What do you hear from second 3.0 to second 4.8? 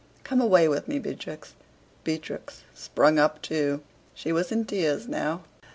up too; she was in